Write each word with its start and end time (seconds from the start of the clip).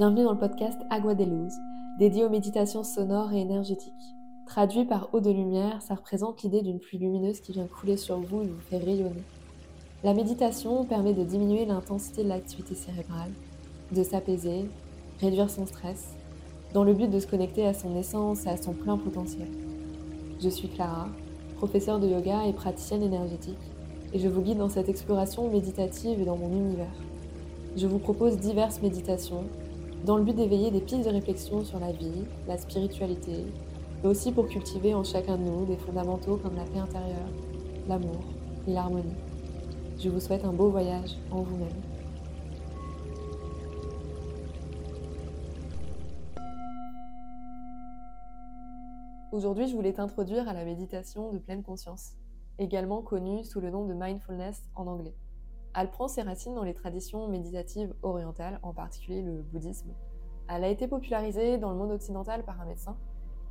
Bienvenue 0.00 0.24
dans 0.24 0.32
le 0.32 0.38
podcast 0.38 0.80
Agua 0.88 1.14
de 1.14 1.24
Luz, 1.24 1.52
dédié 1.98 2.24
aux 2.24 2.30
méditations 2.30 2.82
sonores 2.82 3.34
et 3.34 3.40
énergétiques. 3.40 4.16
Traduit 4.46 4.86
par 4.86 5.12
eau 5.12 5.20
de 5.20 5.30
lumière, 5.30 5.82
ça 5.82 5.94
représente 5.94 6.42
l'idée 6.42 6.62
d'une 6.62 6.78
pluie 6.78 6.96
lumineuse 6.96 7.40
qui 7.40 7.52
vient 7.52 7.66
couler 7.66 7.98
sur 7.98 8.18
vous 8.18 8.40
et 8.40 8.46
vous 8.46 8.60
fait 8.70 8.78
rayonner. 8.78 9.22
La 10.02 10.14
méditation 10.14 10.86
permet 10.86 11.12
de 11.12 11.22
diminuer 11.22 11.66
l'intensité 11.66 12.24
de 12.24 12.30
l'activité 12.30 12.74
cérébrale, 12.74 13.30
de 13.92 14.02
s'apaiser, 14.02 14.70
réduire 15.20 15.50
son 15.50 15.66
stress, 15.66 16.16
dans 16.72 16.84
le 16.84 16.94
but 16.94 17.10
de 17.10 17.20
se 17.20 17.26
connecter 17.26 17.66
à 17.66 17.74
son 17.74 17.94
essence 17.94 18.46
et 18.46 18.48
à 18.48 18.56
son 18.56 18.72
plein 18.72 18.96
potentiel. 18.96 19.48
Je 20.42 20.48
suis 20.48 20.68
Clara, 20.68 21.08
professeure 21.58 22.00
de 22.00 22.08
yoga 22.08 22.46
et 22.46 22.54
praticienne 22.54 23.02
énergétique, 23.02 23.58
et 24.14 24.18
je 24.18 24.28
vous 24.28 24.40
guide 24.40 24.56
dans 24.56 24.70
cette 24.70 24.88
exploration 24.88 25.50
méditative 25.50 26.22
et 26.22 26.24
dans 26.24 26.38
mon 26.38 26.48
univers. 26.48 26.88
Je 27.76 27.86
vous 27.86 28.00
propose 28.00 28.36
diverses 28.36 28.82
méditations 28.82 29.44
dans 30.04 30.16
le 30.16 30.24
but 30.24 30.34
d'éveiller 30.34 30.72
des 30.72 30.80
pistes 30.80 31.04
de 31.04 31.10
réflexion 31.10 31.64
sur 31.64 31.78
la 31.78 31.92
vie, 31.92 32.24
la 32.48 32.58
spiritualité, 32.58 33.46
mais 34.02 34.08
aussi 34.08 34.32
pour 34.32 34.48
cultiver 34.48 34.92
en 34.92 35.04
chacun 35.04 35.38
de 35.38 35.44
nous 35.44 35.66
des 35.66 35.76
fondamentaux 35.76 36.36
comme 36.36 36.56
la 36.56 36.64
paix 36.64 36.80
intérieure, 36.80 37.30
l'amour 37.88 38.24
et 38.66 38.72
l'harmonie. 38.72 39.14
Je 40.00 40.08
vous 40.08 40.18
souhaite 40.18 40.44
un 40.44 40.52
beau 40.52 40.68
voyage 40.68 41.16
en 41.30 41.42
vous-même. 41.42 41.68
Aujourd'hui, 49.30 49.68
je 49.68 49.76
voulais 49.76 49.92
t'introduire 49.92 50.48
à 50.48 50.54
la 50.54 50.64
méditation 50.64 51.30
de 51.30 51.38
pleine 51.38 51.62
conscience, 51.62 52.14
également 52.58 53.00
connue 53.00 53.44
sous 53.44 53.60
le 53.60 53.70
nom 53.70 53.86
de 53.86 53.94
mindfulness 53.94 54.64
en 54.74 54.88
anglais. 54.88 55.14
Elle 55.74 55.90
prend 55.90 56.08
ses 56.08 56.22
racines 56.22 56.54
dans 56.54 56.64
les 56.64 56.74
traditions 56.74 57.28
méditatives 57.28 57.94
orientales, 58.02 58.58
en 58.62 58.72
particulier 58.72 59.22
le 59.22 59.42
bouddhisme. 59.42 59.92
Elle 60.48 60.64
a 60.64 60.68
été 60.68 60.88
popularisée 60.88 61.58
dans 61.58 61.70
le 61.70 61.76
monde 61.76 61.92
occidental 61.92 62.44
par 62.44 62.60
un 62.60 62.64
médecin 62.64 62.96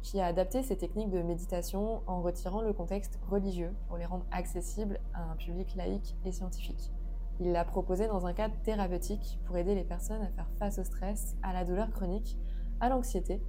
qui 0.01 0.19
a 0.19 0.25
adapté 0.25 0.63
ces 0.63 0.77
techniques 0.77 1.09
de 1.09 1.21
méditation 1.21 2.01
en 2.07 2.21
retirant 2.21 2.61
le 2.61 2.73
contexte 2.73 3.19
religieux 3.29 3.73
pour 3.87 3.97
les 3.97 4.05
rendre 4.05 4.25
accessibles 4.31 4.99
à 5.13 5.23
un 5.23 5.35
public 5.35 5.75
laïque 5.75 6.15
et 6.25 6.31
scientifique. 6.31 6.91
Il 7.39 7.51
l'a 7.51 7.63
proposé 7.63 8.07
dans 8.07 8.25
un 8.25 8.33
cadre 8.33 8.55
thérapeutique 8.63 9.39
pour 9.45 9.57
aider 9.57 9.75
les 9.75 9.83
personnes 9.83 10.21
à 10.21 10.27
faire 10.27 10.49
face 10.57 10.79
au 10.79 10.83
stress, 10.83 11.37
à 11.41 11.53
la 11.53 11.63
douleur 11.63 11.89
chronique, 11.91 12.37
à 12.81 12.89
l'anxiété 12.89 13.41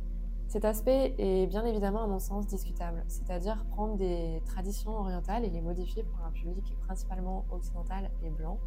cet 0.50 0.64
aspect 0.64 1.14
est 1.16 1.46
bien 1.46 1.64
évidemment 1.64 2.02
à 2.02 2.08
mon 2.08 2.18
sens 2.18 2.44
discutable, 2.48 3.04
c'est-à-dire 3.06 3.64
prendre 3.70 3.96
des 3.96 4.42
traditions 4.46 4.90
orientales 4.90 5.44
et 5.44 5.48
les 5.48 5.60
modifier 5.60 6.02
pour 6.02 6.24
un 6.26 6.32
public 6.32 6.76
principalement 6.88 7.44
occidental 7.52 8.10
et 8.24 8.30
blanc. 8.30 8.58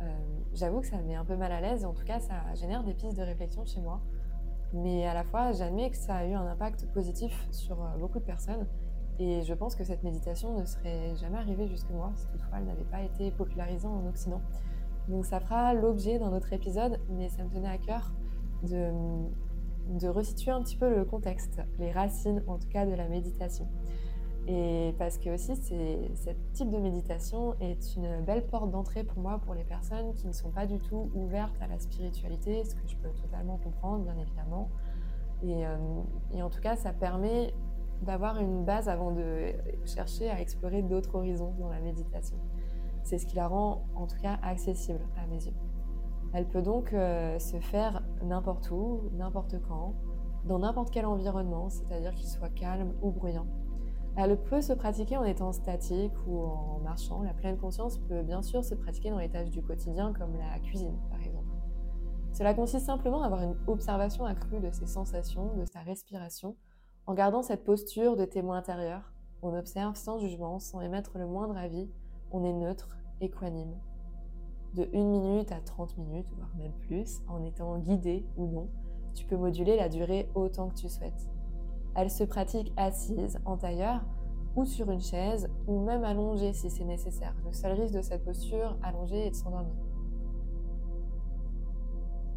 Euh, 0.00 0.06
j'avoue 0.54 0.80
que 0.80 0.86
ça 0.86 0.96
me 0.96 1.02
met 1.02 1.16
un 1.16 1.26
peu 1.26 1.36
mal 1.36 1.52
à 1.52 1.60
l'aise, 1.60 1.84
en 1.84 1.92
tout 1.92 2.04
cas 2.06 2.20
ça 2.20 2.54
génère 2.54 2.84
des 2.84 2.94
pistes 2.94 3.18
de 3.18 3.22
réflexion 3.22 3.66
chez 3.66 3.82
moi, 3.82 4.00
mais 4.72 5.06
à 5.06 5.12
la 5.12 5.22
fois 5.22 5.52
j'admets 5.52 5.90
que 5.90 5.98
ça 5.98 6.14
a 6.14 6.24
eu 6.24 6.32
un 6.32 6.46
impact 6.46 6.86
positif 6.94 7.48
sur 7.50 7.82
euh, 7.82 7.98
beaucoup 7.98 8.18
de 8.18 8.24
personnes 8.24 8.66
et 9.18 9.42
je 9.42 9.52
pense 9.52 9.74
que 9.74 9.84
cette 9.84 10.02
méditation 10.02 10.58
ne 10.58 10.64
serait 10.64 11.14
jamais 11.16 11.36
arrivée 11.36 11.68
jusque 11.68 11.90
moi 11.90 12.12
si 12.14 12.28
toutefois 12.28 12.60
elle 12.60 12.64
n'avait 12.64 12.84
pas 12.84 13.02
été 13.02 13.30
popularisée 13.30 13.86
en 13.86 14.06
Occident. 14.06 14.40
Donc 15.08 15.26
ça 15.26 15.38
fera 15.38 15.74
l'objet 15.74 16.18
d'un 16.18 16.32
autre 16.32 16.50
épisode, 16.54 16.98
mais 17.10 17.28
ça 17.28 17.44
me 17.44 17.50
tenait 17.50 17.68
à 17.68 17.76
cœur 17.76 18.10
de 18.62 18.90
de 19.88 20.08
resituer 20.08 20.50
un 20.50 20.62
petit 20.62 20.76
peu 20.76 20.88
le 20.94 21.04
contexte, 21.04 21.60
les 21.78 21.90
racines 21.90 22.42
en 22.46 22.58
tout 22.58 22.68
cas 22.68 22.86
de 22.86 22.94
la 22.94 23.08
méditation. 23.08 23.68
Et 24.46 24.94
parce 24.98 25.18
que 25.18 25.30
aussi, 25.30 25.54
ce 25.56 26.30
type 26.54 26.70
de 26.70 26.78
méditation 26.78 27.54
est 27.60 27.94
une 27.96 28.22
belle 28.24 28.46
porte 28.46 28.70
d'entrée 28.70 29.04
pour 29.04 29.18
moi, 29.18 29.38
pour 29.38 29.54
les 29.54 29.64
personnes 29.64 30.14
qui 30.14 30.26
ne 30.26 30.32
sont 30.32 30.50
pas 30.50 30.66
du 30.66 30.78
tout 30.78 31.10
ouvertes 31.14 31.56
à 31.60 31.66
la 31.66 31.78
spiritualité, 31.78 32.64
ce 32.64 32.74
que 32.74 32.86
je 32.86 32.96
peux 32.96 33.10
totalement 33.10 33.58
comprendre, 33.58 34.04
bien 34.04 34.16
évidemment. 34.16 34.70
Et, 35.42 35.66
euh, 35.66 35.76
et 36.32 36.42
en 36.42 36.50
tout 36.50 36.60
cas, 36.60 36.76
ça 36.76 36.92
permet 36.92 37.54
d'avoir 38.02 38.38
une 38.38 38.64
base 38.64 38.88
avant 38.88 39.12
de 39.12 39.52
chercher 39.84 40.30
à 40.30 40.40
explorer 40.40 40.82
d'autres 40.82 41.14
horizons 41.14 41.54
dans 41.58 41.68
la 41.68 41.80
méditation. 41.80 42.36
C'est 43.02 43.18
ce 43.18 43.26
qui 43.26 43.36
la 43.36 43.46
rend, 43.46 43.84
en 43.94 44.06
tout 44.06 44.18
cas, 44.20 44.38
accessible 44.42 45.00
à 45.22 45.26
mes 45.26 45.44
yeux. 45.44 45.69
Elle 46.32 46.46
peut 46.46 46.62
donc 46.62 46.92
euh, 46.92 47.38
se 47.38 47.58
faire 47.58 48.02
n'importe 48.22 48.70
où, 48.70 49.10
n'importe 49.12 49.60
quand, 49.66 49.94
dans 50.44 50.60
n'importe 50.60 50.90
quel 50.90 51.06
environnement, 51.06 51.68
c'est-à-dire 51.68 52.14
qu'il 52.14 52.28
soit 52.28 52.50
calme 52.50 52.94
ou 53.02 53.10
bruyant. 53.10 53.46
Elle 54.16 54.40
peut 54.40 54.60
se 54.60 54.72
pratiquer 54.72 55.16
en 55.16 55.24
étant 55.24 55.52
statique 55.52 56.12
ou 56.26 56.40
en 56.40 56.80
marchant. 56.80 57.22
La 57.22 57.34
pleine 57.34 57.56
conscience 57.56 57.98
peut 57.98 58.22
bien 58.22 58.42
sûr 58.42 58.64
se 58.64 58.74
pratiquer 58.74 59.10
dans 59.10 59.18
les 59.18 59.28
tâches 59.28 59.50
du 59.50 59.62
quotidien 59.62 60.12
comme 60.12 60.36
la 60.36 60.58
cuisine 60.60 60.96
par 61.10 61.20
exemple. 61.20 61.46
Cela 62.32 62.54
consiste 62.54 62.86
simplement 62.86 63.22
à 63.22 63.26
avoir 63.26 63.42
une 63.42 63.56
observation 63.66 64.24
accrue 64.24 64.60
de 64.60 64.70
ses 64.70 64.86
sensations, 64.86 65.54
de 65.56 65.64
sa 65.64 65.80
respiration, 65.80 66.56
en 67.06 67.14
gardant 67.14 67.42
cette 67.42 67.64
posture 67.64 68.16
de 68.16 68.24
témoin 68.24 68.58
intérieur. 68.58 69.12
On 69.42 69.56
observe 69.56 69.96
sans 69.96 70.18
jugement, 70.18 70.58
sans 70.60 70.80
émettre 70.80 71.18
le 71.18 71.26
moindre 71.26 71.56
avis, 71.56 71.88
on 72.30 72.44
est 72.44 72.52
neutre, 72.52 72.98
équanime 73.20 73.74
de 74.74 74.88
1 74.94 75.02
minute 75.02 75.52
à 75.52 75.60
30 75.60 75.98
minutes, 75.98 76.26
voire 76.36 76.50
même 76.56 76.72
plus, 76.86 77.20
en 77.28 77.42
étant 77.44 77.78
guidé 77.78 78.24
ou 78.36 78.46
non. 78.46 78.68
Tu 79.14 79.24
peux 79.24 79.36
moduler 79.36 79.76
la 79.76 79.88
durée 79.88 80.28
autant 80.34 80.68
que 80.68 80.74
tu 80.74 80.88
souhaites. 80.88 81.28
Elle 81.94 82.10
se 82.10 82.24
pratique 82.24 82.72
assise, 82.76 83.38
en 83.44 83.56
tailleur, 83.56 84.04
ou 84.56 84.64
sur 84.64 84.90
une 84.90 85.00
chaise, 85.00 85.48
ou 85.66 85.80
même 85.80 86.04
allongée 86.04 86.52
si 86.52 86.70
c'est 86.70 86.84
nécessaire. 86.84 87.34
Le 87.44 87.52
seul 87.52 87.72
risque 87.72 87.94
de 87.94 88.02
cette 88.02 88.24
posture 88.24 88.76
allongée 88.82 89.26
est 89.26 89.30
de 89.30 89.36
s'endormir. 89.36 89.74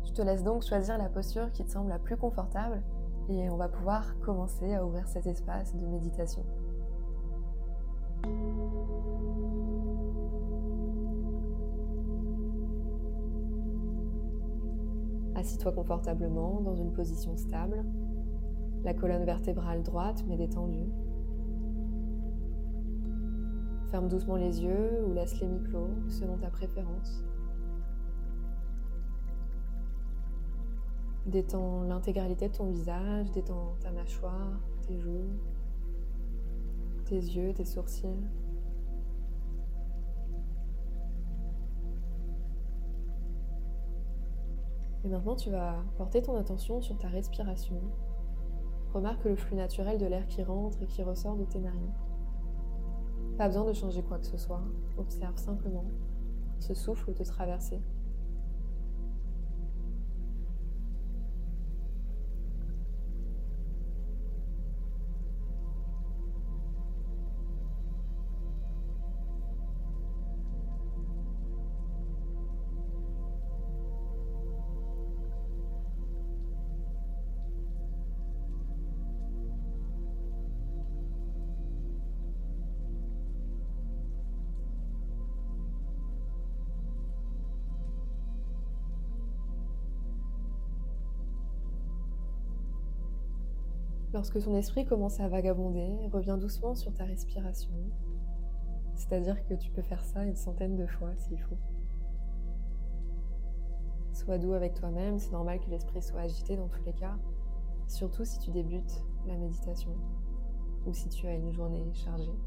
Je 0.06 0.12
te 0.12 0.22
laisse 0.22 0.44
donc 0.44 0.64
choisir 0.64 0.98
la 0.98 1.10
posture 1.10 1.52
qui 1.52 1.64
te 1.64 1.72
semble 1.72 1.90
la 1.90 2.00
plus 2.00 2.18
confortable 2.18 2.84
et 3.30 3.50
on 3.50 3.58
va 3.58 3.68
pouvoir 3.68 4.20
commencer 4.20 4.74
à 4.74 4.86
ouvrir 4.86 5.08
cet 5.08 5.26
espace 5.28 5.76
de 5.76 5.86
méditation. 5.88 6.44
Assis-toi 15.44 15.74
confortablement 15.74 16.62
dans 16.62 16.78
une 16.78 16.94
position 16.94 17.36
stable, 17.36 17.84
la 18.86 18.94
colonne 18.94 19.26
vertébrale 19.26 19.84
droite 19.84 20.24
mais 20.26 20.38
détendue. 20.38 20.90
Ferme 23.92 24.08
doucement 24.08 24.38
les 24.38 24.64
yeux 24.64 25.06
ou 25.06 25.12
laisse-les 25.12 25.48
mi-clos 25.48 25.90
selon 26.08 26.38
ta 26.38 26.50
préférence. 26.50 27.26
Détends 31.26 31.84
l'intégralité 31.84 32.48
de 32.48 32.54
ton 32.54 32.68
visage, 32.68 33.30
détends 33.32 33.76
ta 33.82 33.92
mâchoire, 33.92 34.62
tes 34.88 34.98
joues, 34.98 35.28
tes 37.04 37.20
yeux, 37.20 37.54
tes 37.54 37.66
sourcils. 37.66 38.24
Et 45.04 45.10
maintenant, 45.10 45.36
tu 45.36 45.50
vas 45.50 45.84
porter 45.98 46.22
ton 46.22 46.36
attention 46.36 46.82
sur 46.82 46.98
ta 46.98 47.08
respiration. 47.08 47.82
Remarque 48.94 49.26
le 49.26 49.36
flux 49.36 49.56
naturel 49.56 49.98
de 49.98 50.06
l'air 50.06 50.28
qui 50.28 50.44
rentre 50.44 50.82
et 50.82 50.88
qui 50.88 51.04
ressort 51.04 51.36
de 51.36 51.46
tes 51.46 51.60
narines. 51.60 51.94
Pas 53.38 53.48
besoin 53.48 53.66
de 53.66 53.74
changer 53.74 54.04
quoi 54.04 54.20
que 54.20 54.28
ce 54.28 54.38
soit. 54.38 54.62
Observe 54.98 55.38
simplement 55.38 55.86
ce 56.60 56.74
souffle 56.74 57.14
te 57.14 57.24
traverser. 57.24 57.82
Lorsque 94.14 94.40
ton 94.44 94.56
esprit 94.56 94.86
commence 94.86 95.20
à 95.20 95.28
vagabonder, 95.28 96.08
reviens 96.12 96.38
doucement 96.38 96.76
sur 96.76 96.94
ta 96.94 97.04
respiration. 97.04 97.74
C'est-à-dire 98.94 99.44
que 99.48 99.56
tu 99.56 99.72
peux 99.72 99.82
faire 99.82 100.04
ça 100.04 100.24
une 100.24 100.36
centaine 100.36 100.76
de 100.76 100.86
fois 100.86 101.16
s'il 101.16 101.42
faut. 101.42 101.58
Sois 104.14 104.38
doux 104.38 104.54
avec 104.54 104.76
toi-même, 104.76 105.18
c'est 105.18 105.32
normal 105.32 105.60
que 105.60 105.70
l'esprit 105.72 106.04
soit 106.04 106.22
agité 106.22 106.56
dans 106.56 106.68
tous 106.68 106.84
les 106.86 106.94
cas, 106.94 107.18
surtout 107.88 108.24
si 108.24 108.38
tu 108.38 108.52
débutes 108.52 109.04
la 109.26 109.36
méditation 109.36 109.96
ou 110.86 110.94
si 110.94 111.10
tu 111.10 111.26
as 111.26 111.34
une 111.34 111.52
journée 111.52 111.92
chargée. 111.96 112.38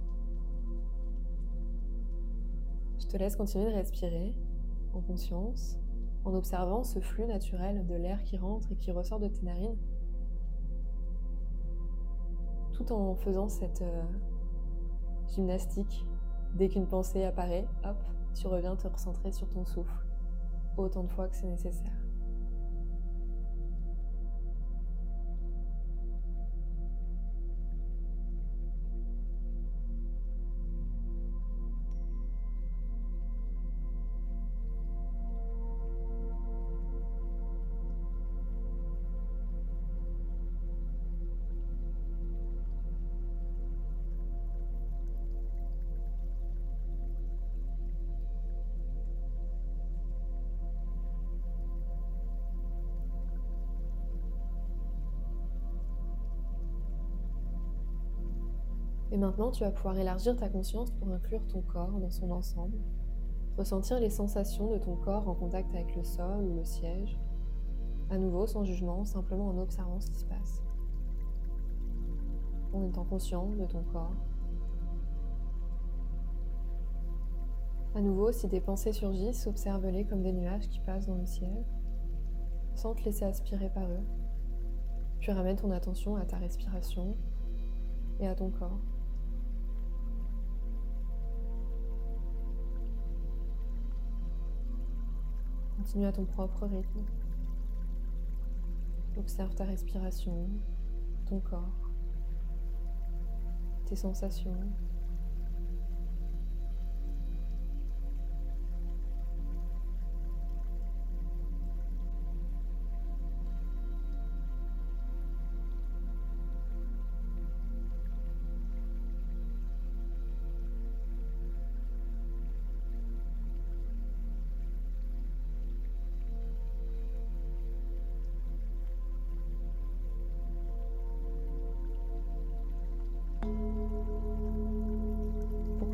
Je 3.00 3.06
te 3.08 3.16
laisse 3.16 3.34
continuer 3.34 3.66
de 3.66 3.74
respirer 3.74 4.36
en 4.94 5.00
conscience, 5.00 5.80
en 6.24 6.32
observant 6.34 6.84
ce 6.84 7.00
flux 7.00 7.26
naturel 7.26 7.84
de 7.86 7.94
l'air 7.96 8.22
qui 8.22 8.36
rentre 8.36 8.70
et 8.70 8.76
qui 8.76 8.92
ressort 8.92 9.18
de 9.18 9.26
tes 9.26 9.42
narines, 9.42 9.76
tout 12.76 12.92
en 12.92 13.14
faisant 13.14 13.48
cette 13.48 13.82
euh, 13.82 14.02
gymnastique. 15.34 16.06
Dès 16.54 16.68
qu'une 16.68 16.86
pensée 16.86 17.24
apparaît, 17.24 17.66
hop, 17.84 17.96
tu 18.34 18.46
reviens 18.46 18.76
te 18.76 18.86
recentrer 18.86 19.32
sur 19.32 19.48
ton 19.50 19.64
souffle, 19.64 20.06
autant 20.76 21.04
de 21.04 21.08
fois 21.08 21.28
que 21.28 21.36
c'est 21.36 21.46
nécessaire. 21.46 22.05
Et 59.16 59.18
maintenant, 59.18 59.50
tu 59.50 59.64
vas 59.64 59.70
pouvoir 59.70 59.98
élargir 59.98 60.36
ta 60.36 60.50
conscience 60.50 60.90
pour 60.90 61.08
inclure 61.08 61.40
ton 61.46 61.62
corps 61.62 61.98
dans 62.00 62.10
son 62.10 62.30
ensemble, 62.30 62.76
ressentir 63.56 63.98
les 63.98 64.10
sensations 64.10 64.70
de 64.70 64.76
ton 64.76 64.94
corps 64.94 65.26
en 65.26 65.34
contact 65.34 65.74
avec 65.74 65.96
le 65.96 66.04
sol 66.04 66.44
ou 66.44 66.54
le 66.54 66.64
siège, 66.66 67.18
à 68.10 68.18
nouveau 68.18 68.46
sans 68.46 68.64
jugement, 68.64 69.06
simplement 69.06 69.48
en 69.48 69.56
observant 69.56 70.00
ce 70.00 70.10
qui 70.10 70.18
se 70.18 70.26
passe. 70.26 70.62
En 72.74 72.84
étant 72.84 73.04
conscient 73.04 73.46
de 73.58 73.64
ton 73.64 73.82
corps. 73.84 74.12
À 77.94 78.02
nouveau, 78.02 78.32
si 78.32 78.48
des 78.48 78.60
pensées 78.60 78.92
surgissent, 78.92 79.46
observe-les 79.46 80.04
comme 80.04 80.20
des 80.20 80.34
nuages 80.34 80.68
qui 80.68 80.80
passent 80.80 81.06
dans 81.06 81.16
le 81.16 81.24
ciel, 81.24 81.64
sans 82.74 82.94
te 82.94 83.02
laisser 83.02 83.24
aspirer 83.24 83.70
par 83.70 83.88
eux. 83.88 84.04
Puis 85.20 85.32
ramène 85.32 85.56
ton 85.56 85.70
attention 85.70 86.16
à 86.16 86.26
ta 86.26 86.36
respiration 86.36 87.16
et 88.20 88.28
à 88.28 88.34
ton 88.34 88.50
corps. 88.50 88.95
Continue 95.86 96.06
à 96.06 96.12
ton 96.12 96.24
propre 96.24 96.66
rythme. 96.66 97.04
Observe 99.16 99.54
ta 99.54 99.64
respiration, 99.64 100.48
ton 101.26 101.38
corps, 101.38 101.92
tes 103.86 103.94
sensations. 103.94 104.58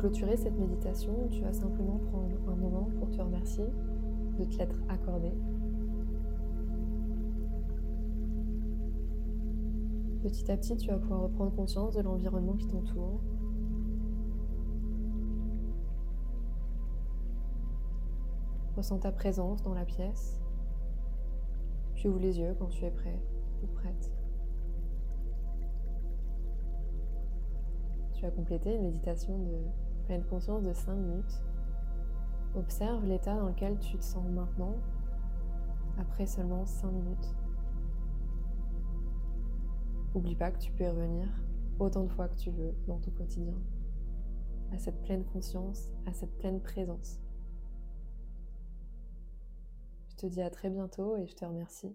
Clôturer 0.03 0.35
cette 0.35 0.59
méditation, 0.59 1.13
tu 1.31 1.43
vas 1.43 1.53
simplement 1.53 1.97
prendre 2.11 2.35
un 2.49 2.55
moment 2.55 2.89
pour 2.99 3.09
te 3.09 3.21
remercier 3.21 3.63
de 4.37 4.43
te 4.43 4.57
l'être 4.57 4.75
accordé. 4.89 5.31
Petit 10.21 10.51
à 10.51 10.57
petit, 10.57 10.75
tu 10.75 10.89
vas 10.89 10.97
pouvoir 10.97 11.21
reprendre 11.21 11.55
conscience 11.55 11.95
de 11.95 12.01
l'environnement 12.01 12.57
qui 12.57 12.67
t'entoure. 12.67 13.21
Ressens 18.75 18.99
ta 18.99 19.13
présence 19.13 19.63
dans 19.63 19.73
la 19.73 19.85
pièce. 19.85 20.41
Puis 21.95 22.09
ouvre 22.09 22.19
les 22.19 22.39
yeux 22.39 22.57
quand 22.59 22.67
tu 22.67 22.83
es 22.83 22.91
prêt 22.91 23.21
ou 23.63 23.67
prête. 23.67 24.11
Tu 28.23 28.29
vas 28.29 28.35
compléter 28.37 28.73
une 28.73 28.83
méditation 28.83 29.37
de 29.37 29.57
pleine 30.05 30.23
conscience 30.23 30.63
de 30.63 30.71
5 30.71 30.95
minutes. 30.95 31.43
Observe 32.55 33.05
l'état 33.05 33.35
dans 33.35 33.49
lequel 33.49 33.77
tu 33.79 33.97
te 33.97 34.03
sens 34.05 34.25
maintenant, 34.29 34.77
après 35.99 36.25
seulement 36.25 36.65
5 36.65 36.89
minutes. 36.89 37.35
N'oublie 40.15 40.37
pas 40.37 40.51
que 40.51 40.57
tu 40.57 40.71
peux 40.71 40.85
y 40.85 40.87
revenir 40.87 41.27
autant 41.79 42.05
de 42.05 42.07
fois 42.07 42.29
que 42.29 42.37
tu 42.37 42.49
veux 42.49 42.73
dans 42.87 42.97
ton 42.97 43.11
quotidien, 43.11 43.57
à 44.71 44.77
cette 44.77 45.01
pleine 45.03 45.25
conscience, 45.25 45.91
à 46.05 46.13
cette 46.13 46.37
pleine 46.37 46.61
présence. 46.61 47.19
Je 50.07 50.15
te 50.15 50.27
dis 50.27 50.41
à 50.41 50.49
très 50.49 50.69
bientôt 50.69 51.17
et 51.17 51.27
je 51.27 51.35
te 51.35 51.43
remercie 51.43 51.93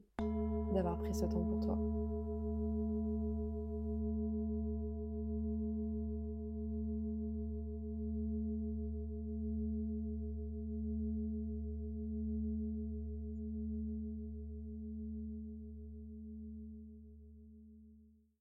d'avoir 0.75 0.99
pris 0.99 1.15
ce 1.15 1.25
temps 1.25 1.43
pour 1.43 1.61
toi. 1.61 1.79